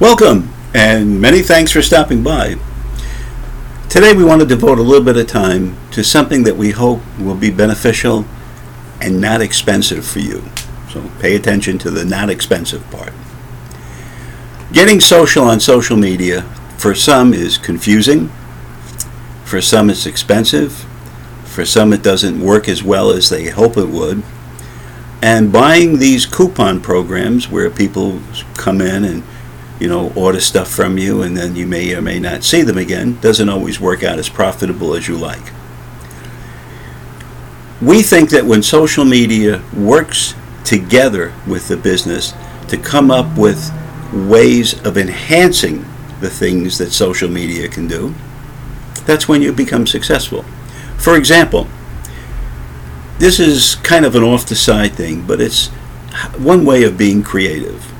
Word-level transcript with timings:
Welcome, 0.00 0.48
and 0.74 1.20
many 1.20 1.42
thanks 1.42 1.72
for 1.72 1.82
stopping 1.82 2.22
by. 2.22 2.54
Today, 3.90 4.12
we 4.14 4.22
want 4.22 4.40
to 4.40 4.46
devote 4.46 4.78
a 4.78 4.82
little 4.82 5.04
bit 5.04 5.16
of 5.16 5.26
time 5.26 5.76
to 5.90 6.04
something 6.04 6.44
that 6.44 6.56
we 6.56 6.70
hope 6.70 7.00
will 7.18 7.34
be 7.34 7.50
beneficial 7.50 8.24
and 9.00 9.20
not 9.20 9.40
expensive 9.40 10.06
for 10.06 10.20
you. 10.20 10.44
So, 10.92 11.10
pay 11.18 11.34
attention 11.34 11.78
to 11.78 11.90
the 11.90 12.04
not 12.04 12.30
expensive 12.30 12.88
part. 12.92 13.12
Getting 14.72 15.00
social 15.00 15.42
on 15.42 15.58
social 15.58 15.96
media 15.96 16.42
for 16.76 16.94
some 16.94 17.34
is 17.34 17.58
confusing, 17.58 18.28
for 19.44 19.60
some 19.60 19.90
it's 19.90 20.06
expensive, 20.06 20.86
for 21.44 21.64
some 21.64 21.92
it 21.92 22.04
doesn't 22.04 22.40
work 22.40 22.68
as 22.68 22.84
well 22.84 23.10
as 23.10 23.30
they 23.30 23.48
hope 23.48 23.76
it 23.76 23.88
would. 23.88 24.22
And 25.20 25.52
buying 25.52 25.98
these 25.98 26.24
coupon 26.24 26.80
programs 26.80 27.48
where 27.48 27.68
people 27.68 28.20
come 28.54 28.80
in 28.80 29.02
and 29.02 29.24
you 29.80 29.88
know, 29.88 30.12
order 30.14 30.40
stuff 30.40 30.70
from 30.70 30.98
you 30.98 31.22
and 31.22 31.36
then 31.36 31.54
you 31.54 31.66
may 31.66 31.94
or 31.94 32.02
may 32.02 32.18
not 32.18 32.44
see 32.44 32.62
them 32.62 32.78
again, 32.78 33.18
doesn't 33.20 33.48
always 33.48 33.80
work 33.80 34.02
out 34.02 34.18
as 34.18 34.28
profitable 34.28 34.94
as 34.94 35.08
you 35.08 35.16
like. 35.16 35.52
We 37.80 38.02
think 38.02 38.30
that 38.30 38.44
when 38.44 38.62
social 38.62 39.04
media 39.04 39.62
works 39.76 40.34
together 40.64 41.32
with 41.46 41.68
the 41.68 41.76
business 41.76 42.34
to 42.68 42.76
come 42.76 43.10
up 43.10 43.38
with 43.38 43.72
ways 44.12 44.84
of 44.84 44.98
enhancing 44.98 45.84
the 46.20 46.28
things 46.28 46.78
that 46.78 46.90
social 46.90 47.28
media 47.28 47.68
can 47.68 47.86
do, 47.86 48.14
that's 49.06 49.28
when 49.28 49.42
you 49.42 49.52
become 49.52 49.86
successful. 49.86 50.44
For 50.98 51.16
example, 51.16 51.68
this 53.18 53.38
is 53.38 53.76
kind 53.76 54.04
of 54.04 54.14
an 54.16 54.22
off 54.22 54.46
the 54.46 54.56
side 54.56 54.94
thing, 54.94 55.26
but 55.26 55.40
it's 55.40 55.68
one 56.36 56.64
way 56.64 56.82
of 56.82 56.98
being 56.98 57.22
creative. 57.22 57.92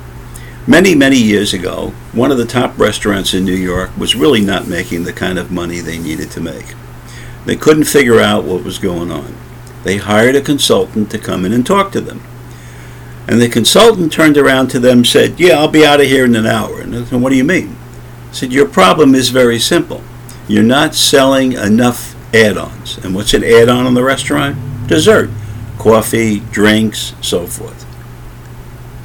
Many, 0.69 0.95
many 0.95 1.17
years 1.17 1.55
ago, 1.55 1.95
one 2.13 2.31
of 2.31 2.37
the 2.37 2.45
top 2.45 2.79
restaurants 2.79 3.33
in 3.33 3.47
New 3.47 3.55
York 3.55 3.91
was 3.97 4.15
really 4.15 4.43
not 4.43 4.69
making 4.69 5.05
the 5.05 5.15
kind 5.15 5.39
of 5.39 5.51
money 5.51 5.81
they 5.81 5.97
needed 5.99 6.31
to 6.33 6.43
make. 6.43 6.75
They 7.47 7.57
couldn't 7.57 7.85
figure 7.85 8.21
out 8.21 8.45
what 8.45 8.65
was 8.65 8.79
going 8.79 9.11
on. 9.11 9.35
They 9.85 9.97
hired 9.97 10.37
a 10.37 10.43
consultant 10.43 11.11
to 11.11 11.19
come 11.19 11.47
in 11.47 11.55
and 11.55 11.65
talk 11.65 11.91
to 11.93 12.03
them. 12.03 12.21
And 13.27 13.41
the 13.41 13.49
consultant 13.49 14.13
turned 14.13 14.37
around 14.37 14.69
to 14.69 14.79
them 14.79 14.99
and 14.99 15.07
said, 15.07 15.41
Yeah, 15.41 15.59
I'll 15.59 15.69
be 15.69 15.87
out 15.87 16.03
of 16.03 16.07
here 16.07 16.27
in 16.27 16.37
an 16.37 16.45
hour. 16.45 16.83
And 16.83 17.09
said, 17.09 17.23
What 17.23 17.31
do 17.31 17.37
you 17.37 17.45
mean? 17.45 17.75
I 18.29 18.35
said, 18.35 18.53
Your 18.53 18.69
problem 18.69 19.15
is 19.15 19.31
very 19.31 19.59
simple. 19.59 20.03
You're 20.49 20.63
not 20.63 20.95
selling 20.95 21.53
enough 21.53 22.15
add 22.35 22.59
ons. 22.59 22.99
And 22.99 23.15
what's 23.15 23.33
an 23.33 23.43
add 23.43 23.71
on 23.71 23.87
in 23.87 23.95
the 23.95 24.05
restaurant? 24.05 24.59
Dessert, 24.87 25.31
coffee, 25.79 26.41
drinks, 26.41 27.15
so 27.23 27.47
forth, 27.47 27.87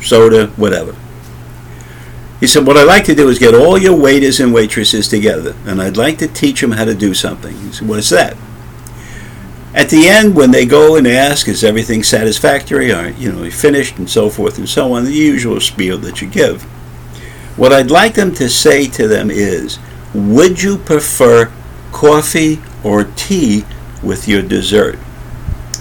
soda, 0.02 0.48
whatever. 0.58 0.94
He 2.40 2.48
said, 2.48 2.66
What 2.66 2.78
I'd 2.78 2.84
like 2.88 3.06
to 3.06 3.16
do 3.16 3.30
is 3.30 3.40
get 3.40 3.54
all 3.54 3.78
your 3.78 3.96
waiters 3.96 4.40
and 4.40 4.54
waitresses 4.54 5.08
together, 5.08 5.56
and 5.66 5.82
I'd 5.82 5.98
like 5.98 6.18
to 6.20 6.28
teach 6.28 6.62
them 6.62 6.72
how 6.72 6.86
to 6.86 6.96
do 6.96 7.14
something. 7.14 7.56
He 7.58 7.72
said, 7.72 7.88
What 7.88 8.00
is 8.00 8.10
that? 8.10 8.36
At 9.74 9.90
the 9.90 10.08
end, 10.08 10.36
when 10.36 10.52
they 10.52 10.66
go 10.66 10.96
and 10.96 11.08
ask, 11.08 11.48
Is 11.48 11.64
everything 11.64 12.04
satisfactory? 12.04 12.92
Or, 12.92 13.10
you 13.10 13.32
know, 13.32 13.50
finished, 13.50 13.98
and 13.98 14.10
so 14.10 14.30
forth 14.30 14.58
and 14.58 14.68
so 14.68 14.94
on, 14.94 15.06
the 15.06 15.14
usual 15.14 15.60
spiel 15.60 15.98
that 16.00 16.22
you 16.22 16.30
give. 16.30 16.64
What 17.56 17.72
I'd 17.72 17.92
like 17.92 18.16
them 18.16 18.34
to 18.36 18.50
say 18.50 18.88
to 18.88 19.08
them 19.08 19.32
is, 19.32 19.80
Would 20.14 20.62
you 20.62 20.78
prefer 20.78 21.52
coffee 21.92 22.62
or 22.84 23.06
tea 23.06 23.66
with 24.02 24.28
your 24.28 24.42
dessert? 24.42 25.00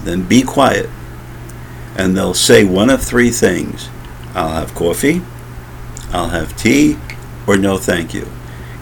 Then 0.05 0.23
be 0.23 0.43
quiet. 0.43 0.89
And 1.97 2.17
they'll 2.17 2.35
say 2.35 2.65
one 2.65 2.89
of 2.89 3.03
three 3.03 3.31
things 3.31 3.89
I'll 4.35 4.55
have 4.55 4.75
coffee 4.75 5.23
I'll 6.13 6.29
have 6.29 6.57
tea 6.57 6.99
or 7.47 7.57
no 7.57 7.79
thank 7.79 8.15
you. 8.15 8.29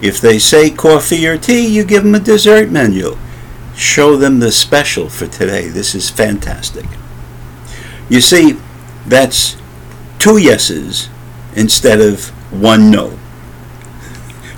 If 0.02 0.20
they 0.20 0.38
say 0.38 0.70
coffee 0.70 1.26
or 1.26 1.36
tea, 1.38 1.66
you 1.66 1.84
give 1.84 2.04
them 2.04 2.14
a 2.14 2.20
dessert 2.20 2.70
menu. 2.70 3.16
Show 3.76 4.16
them 4.16 4.40
the 4.40 4.50
special 4.50 5.08
for 5.08 5.26
today. 5.26 5.68
This 5.68 5.94
is 5.94 6.10
fantastic. 6.10 6.86
You 8.08 8.20
see, 8.20 8.58
that's 9.06 9.56
two 10.18 10.38
yeses 10.38 11.08
instead 11.54 12.00
of 12.00 12.28
one 12.50 12.90
no. 12.90 13.18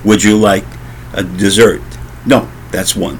Would 0.03 0.23
you 0.23 0.37
like 0.37 0.65
a 1.13 1.23
dessert? 1.23 1.81
No, 2.25 2.49
that's 2.71 2.95
one. 2.95 3.19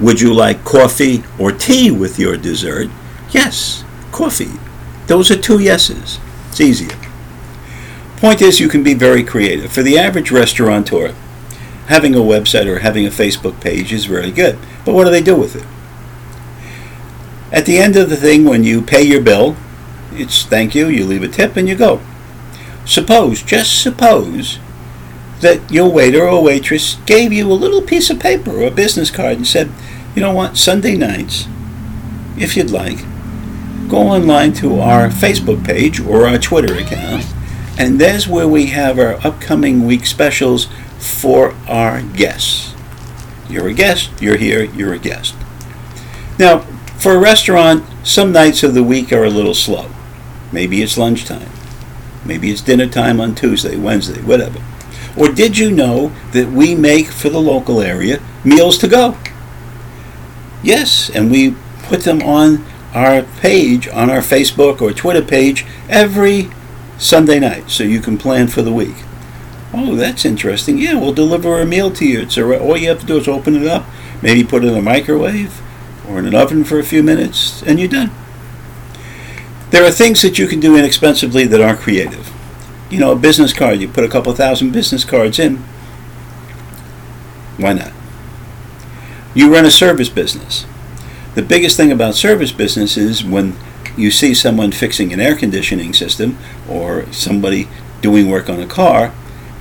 Would 0.00 0.20
you 0.20 0.34
like 0.34 0.64
coffee 0.64 1.22
or 1.38 1.52
tea 1.52 1.90
with 1.90 2.18
your 2.18 2.36
dessert? 2.36 2.90
Yes, 3.30 3.84
coffee. 4.12 4.52
Those 5.06 5.30
are 5.30 5.40
two 5.40 5.60
yeses. 5.60 6.18
It's 6.48 6.60
easier. 6.60 6.96
Point 8.16 8.40
is, 8.40 8.60
you 8.60 8.68
can 8.68 8.82
be 8.82 8.94
very 8.94 9.22
creative. 9.22 9.70
For 9.70 9.82
the 9.82 9.98
average 9.98 10.30
restaurateur, 10.30 11.14
having 11.86 12.14
a 12.14 12.18
website 12.18 12.66
or 12.66 12.78
having 12.78 13.06
a 13.06 13.10
Facebook 13.10 13.60
page 13.60 13.92
is 13.92 14.06
very 14.06 14.30
good. 14.30 14.58
But 14.84 14.94
what 14.94 15.04
do 15.04 15.10
they 15.10 15.22
do 15.22 15.36
with 15.36 15.54
it? 15.54 15.66
At 17.52 17.66
the 17.66 17.78
end 17.78 17.94
of 17.96 18.08
the 18.08 18.16
thing, 18.16 18.44
when 18.44 18.64
you 18.64 18.80
pay 18.80 19.02
your 19.02 19.20
bill, 19.20 19.54
it's 20.12 20.44
thank 20.44 20.74
you, 20.74 20.88
you 20.88 21.04
leave 21.04 21.22
a 21.22 21.28
tip, 21.28 21.56
and 21.56 21.68
you 21.68 21.76
go. 21.76 22.00
Suppose, 22.86 23.42
just 23.42 23.82
suppose, 23.82 24.58
that 25.40 25.70
your 25.70 25.90
waiter 25.90 26.26
or 26.26 26.42
waitress 26.42 26.94
gave 27.04 27.32
you 27.32 27.50
a 27.50 27.54
little 27.54 27.82
piece 27.82 28.08
of 28.08 28.18
paper 28.18 28.50
or 28.50 28.66
a 28.66 28.70
business 28.70 29.10
card 29.10 29.36
and 29.36 29.46
said, 29.46 29.70
you 30.14 30.22
know 30.22 30.32
what, 30.32 30.56
Sunday 30.56 30.96
nights, 30.96 31.46
if 32.38 32.56
you'd 32.56 32.70
like, 32.70 32.98
go 33.88 33.98
online 33.98 34.54
to 34.54 34.80
our 34.80 35.08
Facebook 35.08 35.64
page 35.64 36.00
or 36.00 36.26
our 36.26 36.38
Twitter 36.38 36.74
account 36.74 37.26
and 37.78 38.00
that's 38.00 38.26
where 38.26 38.48
we 38.48 38.66
have 38.66 38.98
our 38.98 39.14
upcoming 39.26 39.86
week 39.86 40.06
specials 40.06 40.68
for 40.98 41.54
our 41.68 42.02
guests. 42.02 42.74
You're 43.48 43.68
a 43.68 43.74
guest, 43.74 44.10
you're 44.20 44.36
here, 44.36 44.64
you're 44.64 44.94
a 44.94 44.98
guest. 44.98 45.34
Now, 46.38 46.60
for 46.98 47.12
a 47.12 47.18
restaurant, 47.18 47.84
some 48.02 48.32
nights 48.32 48.62
of 48.62 48.74
the 48.74 48.82
week 48.82 49.12
are 49.12 49.24
a 49.24 49.30
little 49.30 49.54
slow. 49.54 49.90
Maybe 50.52 50.82
it's 50.82 50.98
lunchtime. 50.98 51.50
Maybe 52.24 52.50
it's 52.50 52.62
dinner 52.62 52.88
time 52.88 53.20
on 53.20 53.34
Tuesday, 53.34 53.76
Wednesday, 53.76 54.20
whatever. 54.22 54.60
Or 55.16 55.28
did 55.28 55.56
you 55.56 55.70
know 55.70 56.12
that 56.32 56.50
we 56.50 56.74
make 56.74 57.06
for 57.06 57.28
the 57.28 57.40
local 57.40 57.80
area 57.80 58.20
meals 58.44 58.78
to 58.78 58.88
go? 58.88 59.16
Yes, 60.62 61.10
and 61.10 61.30
we 61.30 61.54
put 61.84 62.02
them 62.02 62.22
on 62.22 62.64
our 62.92 63.22
page, 63.22 63.88
on 63.88 64.10
our 64.10 64.20
Facebook 64.20 64.80
or 64.80 64.92
Twitter 64.92 65.22
page, 65.22 65.64
every 65.88 66.50
Sunday 66.98 67.38
night, 67.38 67.70
so 67.70 67.84
you 67.84 68.00
can 68.00 68.16
plan 68.16 68.48
for 68.48 68.62
the 68.62 68.72
week. 68.72 68.96
Oh, 69.72 69.94
that's 69.94 70.24
interesting. 70.24 70.78
Yeah, 70.78 70.94
we'll 70.94 71.12
deliver 71.12 71.60
a 71.60 71.66
meal 71.66 71.90
to 71.92 72.06
you. 72.06 72.28
So 72.30 72.58
all 72.58 72.76
you 72.76 72.88
have 72.88 73.00
to 73.00 73.06
do 73.06 73.18
is 73.18 73.28
open 73.28 73.54
it 73.54 73.66
up, 73.66 73.84
maybe 74.22 74.44
put 74.44 74.64
it 74.64 74.68
in 74.68 74.76
a 74.76 74.82
microwave 74.82 75.60
or 76.08 76.18
in 76.18 76.26
an 76.26 76.34
oven 76.34 76.64
for 76.64 76.78
a 76.78 76.84
few 76.84 77.02
minutes, 77.02 77.62
and 77.62 77.78
you're 77.78 77.88
done. 77.88 78.10
There 79.70 79.84
are 79.84 79.90
things 79.90 80.22
that 80.22 80.38
you 80.38 80.46
can 80.46 80.60
do 80.60 80.76
inexpensively 80.76 81.44
that 81.46 81.60
are 81.60 81.76
creative. 81.76 82.32
You 82.88 83.00
know, 83.00 83.12
a 83.12 83.16
business 83.16 83.52
card, 83.52 83.80
you 83.80 83.88
put 83.88 84.04
a 84.04 84.08
couple 84.08 84.32
thousand 84.32 84.70
business 84.70 85.04
cards 85.04 85.38
in. 85.38 85.56
Why 87.58 87.72
not? 87.72 87.92
You 89.34 89.52
run 89.52 89.64
a 89.64 89.70
service 89.70 90.08
business. 90.08 90.64
The 91.34 91.42
biggest 91.42 91.76
thing 91.76 91.90
about 91.92 92.14
service 92.14 92.52
business 92.52 92.96
is 92.96 93.24
when 93.24 93.56
you 93.96 94.10
see 94.10 94.34
someone 94.34 94.72
fixing 94.72 95.12
an 95.12 95.20
air 95.20 95.34
conditioning 95.34 95.92
system 95.92 96.38
or 96.68 97.10
somebody 97.12 97.68
doing 98.02 98.30
work 98.30 98.48
on 98.48 98.60
a 98.60 98.66
car, 98.66 99.12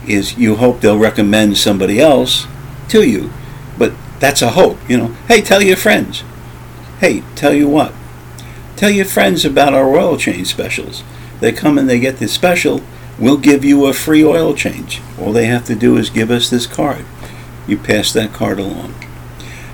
is 0.07 0.37
you 0.37 0.55
hope 0.55 0.81
they'll 0.81 0.99
recommend 0.99 1.57
somebody 1.57 1.99
else 1.99 2.47
to 2.89 3.07
you. 3.07 3.31
But 3.77 3.93
that's 4.19 4.41
a 4.41 4.51
hope, 4.51 4.77
you 4.89 4.97
know. 4.97 5.07
Hey, 5.27 5.41
tell 5.41 5.61
your 5.61 5.77
friends. 5.77 6.23
Hey, 6.99 7.23
tell 7.35 7.53
you 7.53 7.67
what. 7.67 7.93
Tell 8.75 8.89
your 8.89 9.05
friends 9.05 9.45
about 9.45 9.73
our 9.73 9.89
oil 9.95 10.17
change 10.17 10.47
specials. 10.47 11.03
They 11.39 11.51
come 11.51 11.77
and 11.77 11.89
they 11.89 11.99
get 11.99 12.17
this 12.17 12.33
special. 12.33 12.81
We'll 13.17 13.37
give 13.37 13.63
you 13.63 13.85
a 13.85 13.93
free 13.93 14.23
oil 14.23 14.53
change. 14.53 15.01
All 15.19 15.31
they 15.31 15.45
have 15.45 15.65
to 15.65 15.75
do 15.75 15.97
is 15.97 16.09
give 16.09 16.29
us 16.29 16.49
this 16.49 16.67
card. 16.67 17.05
You 17.67 17.77
pass 17.77 18.11
that 18.13 18.33
card 18.33 18.59
along. 18.59 18.93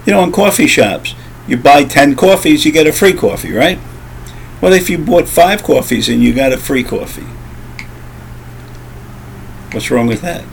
You 0.06 0.14
know, 0.14 0.24
in 0.24 0.32
coffee 0.32 0.68
shops, 0.68 1.16
you 1.48 1.58
buy 1.58 1.84
10 1.84 2.16
coffees, 2.16 2.66
you 2.66 2.72
get 2.72 2.88
a 2.88 2.94
free 2.94 3.14
coffee, 3.14 3.52
right? 3.52 3.80
What 4.62 4.74
if 4.74 4.92
you 4.92 5.00
bought 5.00 5.28
five 5.28 5.64
coffees 5.64 6.08
and 6.08 6.22
you 6.22 6.36
got 6.36 6.54
a 6.54 6.58
free 6.58 6.84
coffee? 6.84 7.26
What's 9.74 9.90
wrong 9.90 10.06
with 10.06 10.22
that? 10.22 10.46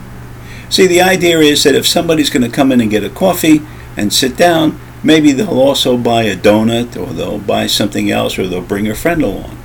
See, 0.71 0.87
the 0.87 1.03
idea 1.03 1.39
is 1.41 1.63
that 1.65 1.75
if 1.75 1.87
somebody's 1.87 2.31
going 2.31 2.43
to 2.43 2.49
come 2.49 2.73
in 2.73 2.81
and 2.81 2.91
get 2.91 3.05
a 3.05 3.11
coffee 3.11 3.61
and 3.99 4.11
sit 4.11 4.35
down, 4.35 4.81
maybe 5.05 5.33
they'll 5.33 5.61
also 5.61 5.99
buy 5.99 6.23
a 6.23 6.35
donut 6.35 6.97
or 6.97 7.13
they'll 7.13 7.39
buy 7.39 7.67
something 7.67 8.11
else 8.11 8.39
or 8.39 8.47
they'll 8.47 8.63
bring 8.63 8.89
a 8.89 8.95
friend 8.95 9.23
along. 9.23 9.59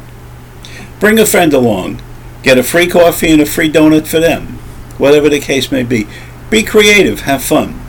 Bring 0.99 1.19
a 1.19 1.25
friend 1.25 1.53
along. 1.53 2.01
Get 2.43 2.57
a 2.57 2.63
free 2.63 2.87
coffee 2.87 3.31
and 3.31 3.41
a 3.41 3.45
free 3.45 3.71
donut 3.71 4.07
for 4.07 4.19
them. 4.19 4.59
Whatever 4.97 5.29
the 5.29 5.39
case 5.39 5.71
may 5.71 5.83
be. 5.83 6.05
Be 6.49 6.63
creative. 6.63 7.21
Have 7.21 7.43
fun. 7.43 7.79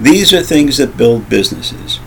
These 0.00 0.32
are 0.32 0.42
things 0.42 0.76
that 0.76 0.96
build 0.96 1.28
businesses. 1.28 1.98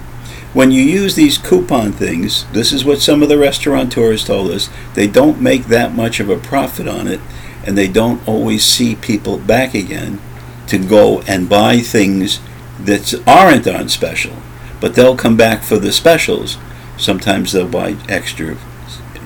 When 0.52 0.72
you 0.72 0.82
use 0.82 1.14
these 1.14 1.38
coupon 1.38 1.92
things, 1.92 2.46
this 2.54 2.72
is 2.72 2.84
what 2.84 3.02
some 3.02 3.22
of 3.22 3.30
the 3.30 3.38
restaurateurs 3.38 4.24
told 4.24 4.50
us, 4.50 4.70
they 4.96 5.08
don't 5.08 5.40
make 5.42 5.66
that 5.66 5.94
much 5.94 6.20
of 6.20 6.30
a 6.30 6.38
profit 6.38 6.88
on 6.88 7.08
it, 7.08 7.20
and 7.66 7.78
they 7.78 7.88
don't 7.88 8.28
always 8.28 8.66
see 8.66 8.96
people 8.96 9.38
back 9.38 9.76
again 9.76 10.20
to 10.68 10.80
go 10.80 11.22
and 11.22 11.50
buy 11.50 11.80
things 11.80 12.40
that 12.80 13.14
aren't 13.28 13.68
on 13.68 13.90
special, 13.90 14.34
but 14.80 14.96
they'll 14.96 15.16
come 15.16 15.38
back 15.38 15.62
for 15.64 15.78
the 15.78 15.92
specials. 15.92 16.58
Sometimes 16.98 17.52
they'll 17.52 17.68
buy 17.68 17.98
extra, 18.08 18.58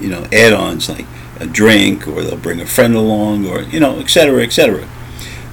you 0.02 0.10
know, 0.10 0.28
add-ons 0.34 0.90
like 0.90 1.06
a 1.40 1.46
drink, 1.46 2.06
or 2.06 2.24
they'll 2.24 2.38
bring 2.38 2.60
a 2.60 2.66
friend 2.66 2.96
along, 2.96 3.48
or 3.48 3.62
you 3.62 3.80
know, 3.80 4.00
etc., 4.00 4.44
etc. 4.44 4.88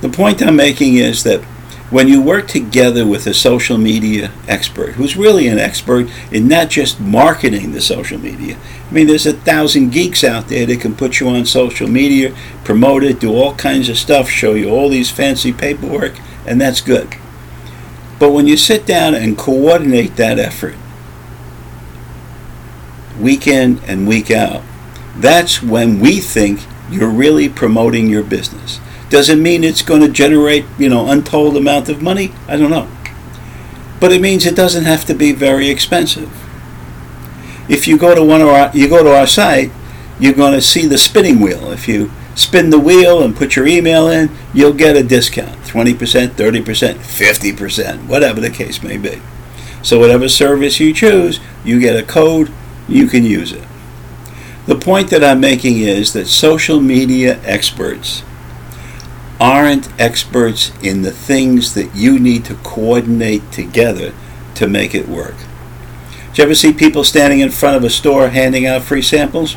The 0.01 0.09
point 0.09 0.43
I'm 0.43 0.57
making 0.57 0.97
is 0.97 1.23
that 1.25 1.45
when 1.91 2.07
you 2.07 2.23
work 2.23 2.47
together 2.47 3.05
with 3.05 3.27
a 3.27 3.35
social 3.35 3.77
media 3.77 4.31
expert 4.47 4.93
who's 4.93 5.17
really 5.17 5.49
an 5.49 5.59
expert 5.59 6.09
in 6.33 6.47
not 6.47 6.71
just 6.71 7.01
marketing 7.01 7.73
the 7.73 7.81
social 7.81 8.19
media, 8.19 8.57
I 8.89 8.93
mean, 8.93 9.09
there's 9.09 9.27
a 9.27 9.33
thousand 9.33 9.91
geeks 9.91 10.23
out 10.23 10.49
there 10.49 10.67
that 10.67 10.81
can 10.81 10.95
put 10.95 11.19
you 11.19 11.29
on 11.29 11.45
social 11.47 11.89
media, 11.89 12.35
promote 12.65 13.03
it, 13.03 13.19
do 13.19 13.35
all 13.35 13.55
kinds 13.57 13.89
of 13.89 13.99
stuff, 13.99 14.29
show 14.29 14.55
you 14.55 14.71
all 14.71 14.89
these 14.89 15.11
fancy 15.11 15.53
paperwork, 15.53 16.15
and 16.47 16.61
that's 16.61 16.81
good. 16.81 17.17
But 18.21 18.33
when 18.33 18.47
you 18.47 18.57
sit 18.57 18.87
down 18.87 19.15
and 19.15 19.37
coordinate 19.37 20.15
that 20.17 20.39
effort, 20.39 20.77
week 23.19 23.47
in 23.49 23.81
and 23.87 24.07
week 24.07 24.31
out, 24.31 24.63
that's 25.17 25.63
when 25.63 25.99
we 25.99 26.21
think 26.21 26.61
you're 26.91 27.11
really 27.11 27.49
promoting 27.49 28.09
your 28.09 28.23
business. 28.23 28.79
Does 29.11 29.29
it 29.29 29.37
mean 29.37 29.65
it's 29.65 29.83
going 29.83 30.01
to 30.03 30.09
generate, 30.09 30.65
you 30.79 30.89
know, 30.89 31.11
untold 31.11 31.57
amount 31.57 31.89
of 31.89 32.01
money? 32.01 32.33
I 32.47 32.57
don't 32.57 32.71
know. 32.71 32.89
But 33.99 34.13
it 34.13 34.23
means 34.23 34.47
it 34.47 34.55
doesn't 34.55 34.85
have 34.85 35.05
to 35.07 35.15
be 35.15 35.33
very 35.33 35.69
expensive. 35.69 36.31
If 37.69 37.89
you 37.89 37.99
go 37.99 38.15
to 38.15 38.25
one 38.25 38.41
of 38.41 38.49
our, 38.49 38.71
you 38.73 38.89
go 38.89 39.03
to 39.03 39.15
our 39.15 39.27
site, 39.27 39.73
you're 40.21 40.33
going 40.33 40.53
to 40.53 40.63
see 40.63 40.87
the 40.87 40.97
spinning 40.97 41.41
wheel. 41.41 41.73
If 41.73 41.89
you 41.89 42.13
spin 42.37 42.71
the 42.71 42.79
wheel 42.79 43.21
and 43.23 43.37
put 43.37 43.57
your 43.57 43.67
email 43.67 44.07
in, 44.07 44.31
you'll 44.55 44.73
get 44.73 44.97
a 44.97 45.03
discount 45.03 45.59
20%, 45.63 45.95
30%, 46.29 46.95
50%, 46.95 48.07
whatever 48.07 48.41
the 48.41 48.51
case 48.51 48.83
may 48.83 48.97
be. 48.97 49.21
So, 49.83 49.99
whatever 49.99 50.29
service 50.29 50.79
you 50.79 50.95
choose, 50.95 51.41
you 51.65 51.81
get 51.81 51.97
a 51.97 52.07
code, 52.07 52.53
you 52.87 53.09
can 53.09 53.25
use 53.25 53.53
it. 53.53 53.67
The 54.67 54.77
point 54.77 55.11
that 55.11 55.25
I'm 55.25 55.41
making 55.41 55.79
is 55.79 56.13
that 56.13 56.27
social 56.27 56.81
media 56.81 57.41
experts 57.45 58.23
aren't 59.41 59.89
experts 59.99 60.71
in 60.83 61.01
the 61.03 61.11
things 61.11 61.73
that 61.75 61.95
you 61.97 62.19
need 62.19 62.45
to 62.45 62.55
coordinate 62.57 63.51
together 63.51 64.13
to 64.55 64.69
make 64.69 64.95
it 64.95 65.09
work. 65.09 65.37
Did 66.29 66.39
you 66.39 66.45
ever 66.45 66.55
see 66.55 66.73
people 66.73 67.03
standing 67.03 67.41
in 67.41 67.51
front 67.51 67.77
of 67.77 67.83
a 67.83 67.91
store 67.91 68.29
handing 68.29 68.67
out 68.67 68.83
free 68.83 69.03
samples? 69.03 69.57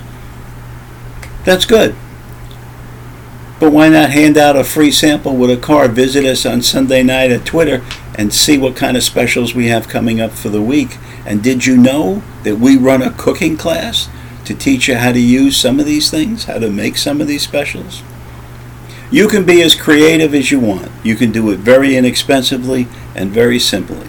That's 1.44 1.66
good. 1.66 1.96
But 3.60 3.72
why 3.72 3.90
not 3.90 4.10
hand 4.10 4.38
out 4.38 4.56
a 4.56 4.64
free 4.64 4.92
sample 4.92 5.36
with 5.36 5.52
a 5.52 5.58
car? 5.58 5.88
Visit 5.88 6.26
us 6.26 6.46
on 6.46 6.62
Sunday 6.62 7.04
night 7.04 7.32
at 7.32 7.46
Twitter 7.46 7.84
and 8.18 8.34
see 8.34 8.58
what 8.58 8.76
kind 8.76 8.98
of 8.98 9.04
specials 9.04 9.54
we 9.54 9.68
have 9.68 9.88
coming 9.88 10.20
up 10.20 10.32
for 10.32 10.50
the 10.50 10.62
week. 10.62 10.98
And 11.26 11.44
did 11.44 11.66
you 11.66 11.78
know 11.78 12.24
that 12.44 12.58
we 12.58 12.78
run 12.78 13.02
a 13.02 13.12
cooking 13.12 13.58
class 13.58 14.10
to 14.46 14.56
teach 14.56 14.88
you 14.88 14.96
how 14.96 15.12
to 15.12 15.20
use 15.20 15.56
some 15.56 15.80
of 15.80 15.86
these 15.86 16.10
things, 16.10 16.46
how 16.46 16.60
to 16.60 16.70
make 16.70 16.98
some 16.98 17.22
of 17.22 17.28
these 17.28 17.44
specials? 17.44 18.02
You 19.14 19.28
can 19.28 19.46
be 19.46 19.62
as 19.62 19.76
creative 19.76 20.34
as 20.34 20.50
you 20.50 20.60
want. 20.60 20.92
You 21.04 21.16
can 21.16 21.32
do 21.32 21.52
it 21.52 21.60
very 21.60 21.96
inexpensively 21.96 22.88
and 23.14 23.30
very 23.30 23.60
simply. 23.60 24.08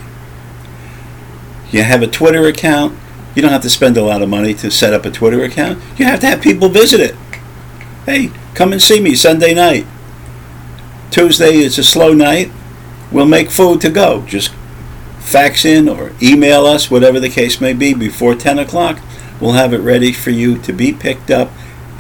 You 1.70 1.82
have 1.82 2.00
a 2.00 2.06
Twitter 2.06 2.46
account. 2.46 2.96
You 3.34 3.42
don't 3.42 3.52
have 3.52 3.60
to 3.64 3.70
spend 3.70 3.98
a 3.98 4.02
lot 4.02 4.22
of 4.22 4.30
money 4.30 4.54
to 4.54 4.70
set 4.70 4.94
up 4.94 5.04
a 5.04 5.10
Twitter 5.10 5.44
account. 5.44 5.78
You 5.98 6.06
have 6.06 6.20
to 6.20 6.26
have 6.26 6.40
people 6.40 6.70
visit 6.70 7.00
it. 7.00 7.14
Hey, 8.06 8.30
come 8.54 8.72
and 8.72 8.80
see 8.80 8.98
me 8.98 9.14
Sunday 9.14 9.52
night. 9.52 9.86
Tuesday 11.10 11.56
is 11.56 11.78
a 11.78 11.84
slow 11.84 12.14
night. 12.14 12.50
We'll 13.12 13.26
make 13.26 13.50
food 13.50 13.82
to 13.82 13.90
go. 13.90 14.24
Just 14.24 14.54
fax 15.18 15.66
in 15.66 15.86
or 15.86 16.12
email 16.22 16.64
us, 16.64 16.90
whatever 16.90 17.20
the 17.20 17.28
case 17.28 17.60
may 17.60 17.74
be, 17.74 17.92
before 17.92 18.34
10 18.34 18.58
o'clock. 18.58 19.00
We'll 19.38 19.52
have 19.52 19.74
it 19.74 19.80
ready 19.80 20.14
for 20.14 20.30
you 20.30 20.56
to 20.62 20.72
be 20.72 20.94
picked 20.94 21.30
up 21.30 21.50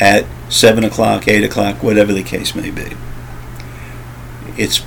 at 0.00 0.24
7 0.48 0.84
o'clock, 0.84 1.26
8 1.26 1.44
o'clock, 1.44 1.82
whatever 1.82 2.12
the 2.12 2.22
case 2.22 2.54
may 2.54 2.70
be. 2.70 2.96
It's 4.56 4.82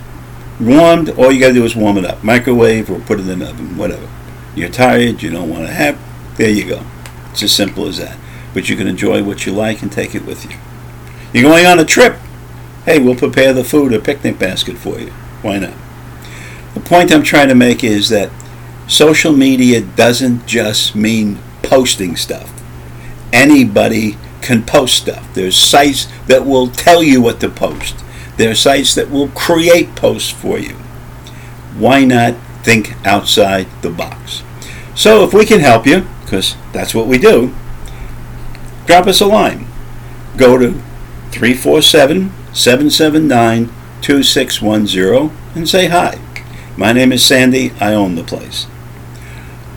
warmed, 0.59 1.09
all 1.12 1.31
you 1.31 1.39
got 1.39 1.50
to 1.50 1.54
do 1.54 1.65
is 1.65 1.75
warm 1.75 1.98
it 1.98 2.06
up. 2.06 2.24
Microwave 2.24 2.89
or 2.89 3.00
put 3.00 3.19
it 3.19 3.27
in 3.27 3.39
the 3.39 3.50
oven, 3.50 3.77
whatever. 3.77 4.07
You're 4.56 4.69
tired, 4.69 5.21
you 5.21 5.30
don't 5.30 5.50
want 5.50 5.68
to 5.68 5.74
have, 5.74 6.00
there 6.38 6.50
you 6.50 6.68
go. 6.68 6.83
It's 7.31 7.44
as 7.44 7.51
simple 7.51 7.88
as 7.88 7.98
that. 7.98 8.18
But 8.54 8.69
you 8.69 8.75
can 8.75 8.88
enjoy 8.88 9.24
what 9.24 9.45
you 9.45 9.51
like 9.51 9.81
and 9.81 9.92
take 9.92 10.15
it 10.15 10.25
with 10.25 10.45
you. 10.50 10.57
You're 11.33 11.50
going 11.51 11.65
on 11.65 11.80
a 11.80 11.86
trip. 11.86 12.18
Hey, 12.86 13.00
we'll 13.00 13.15
prepare 13.15 13.53
the 13.53 13.63
food, 13.63 13.94
a 13.94 14.00
picnic 14.00 14.39
basket 14.39 14.77
for 14.77 15.00
you. 15.00 15.12
Why 15.42 15.60
not? 15.60 15.74
The 16.74 16.80
point 16.80 17.12
I'm 17.12 17.24
trying 17.24 17.50
to 17.50 17.56
make 17.56 17.83
is 17.83 18.10
that 18.10 18.31
social 18.88 19.33
media 19.33 19.81
doesn't 19.81 20.48
just 20.48 20.95
mean 20.95 21.39
posting 21.62 22.15
stuff. 22.15 22.51
Anybody 23.33 24.18
can 24.42 24.63
post 24.63 24.95
stuff. 24.95 25.34
There's 25.34 25.57
sites 25.57 26.07
that 26.28 26.45
will 26.45 26.68
tell 26.68 27.04
you 27.04 27.22
what 27.22 27.39
to 27.42 27.50
post. 27.50 28.04
There 28.38 28.51
are 28.51 28.56
sites 28.56 28.94
that 28.95 29.10
will 29.10 29.30
create 29.30 29.95
posts 29.95 30.30
for 30.30 30.60
you. 30.60 30.75
Why 31.78 32.06
not 32.06 32.36
think 32.63 32.95
outside 33.06 33.68
the 33.81 33.89
box? 33.89 34.44
So 34.95 35.24
if 35.24 35.34
we 35.34 35.45
can 35.45 35.60
help 35.60 35.86
you, 35.86 36.06
because 36.24 36.56
that's 36.74 36.94
what 36.94 37.07
we 37.07 37.18
do, 37.18 37.54
drop 38.86 39.07
us 39.07 39.22
a 39.22 39.25
line. 39.25 39.68
Go 40.38 40.57
to 40.57 40.74
347 41.31 42.31
779 42.54 43.69
2610 44.01 45.38
and 45.56 45.68
say 45.68 45.88
hi. 45.88 46.19
My 46.78 46.94
name 46.94 47.12
is 47.12 47.25
Sandy. 47.25 47.72
I 47.80 47.94
own 47.94 48.16
the 48.16 48.24
place. 48.24 48.68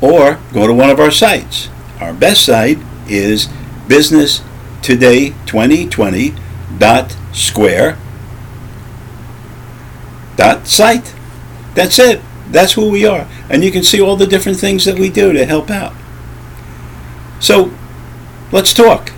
Or 0.01 0.39
go 0.53 0.67
to 0.67 0.75
one 0.75 0.91
of 0.91 1.01
our 1.01 1.11
sites. 1.11 1.69
Our 1.99 2.13
best 2.13 2.45
site 2.45 2.79
is 3.09 3.49
business 3.89 4.43
today 4.83 5.31
2020 5.47 6.35
dot 6.79 7.17
square 7.33 7.99
dot 10.37 10.67
site. 10.67 11.15
That's 11.75 11.99
it. 11.99 12.21
That's 12.51 12.73
who 12.73 12.91
we 12.91 13.05
are. 13.07 13.29
And 13.49 13.63
you 13.63 13.71
can 13.71 13.83
see 13.83 14.01
all 14.01 14.17
the 14.17 14.27
different 14.27 14.59
things 14.59 14.85
that 14.85 14.99
we 14.99 15.09
do 15.09 15.33
to 15.33 15.45
help 15.45 15.71
out. 15.71 15.95
So 17.39 17.73
let's 18.53 18.75
talk. 18.75 19.13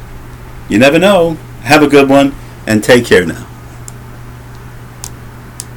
You 0.68 0.78
never 0.78 0.98
know. 0.98 1.34
Have 1.62 1.82
a 1.82 1.88
good 1.88 2.08
one 2.08 2.34
and 2.66 2.82
take 2.82 3.06
care 3.06 3.24
now 3.24 3.51